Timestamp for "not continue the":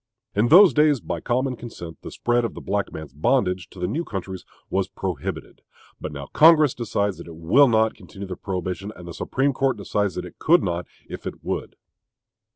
7.67-8.35